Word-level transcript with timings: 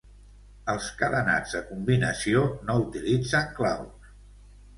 Els 0.71 0.87
cadenats 1.01 1.53
de 1.57 1.61
combinació 1.67 2.41
no 2.71 2.79
utilitzen 2.87 3.53
claus. 3.61 4.11